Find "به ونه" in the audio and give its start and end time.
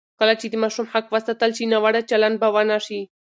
2.41-2.77